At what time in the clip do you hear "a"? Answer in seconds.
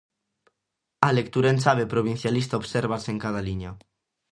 1.07-1.09